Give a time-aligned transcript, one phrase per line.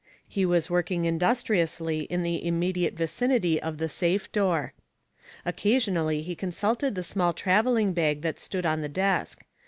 [0.27, 4.73] He was working industriously in the immediate vicinity of the safe door.
[5.45, 9.43] Occasionally he consulted the small traveling bag that stood on the desk.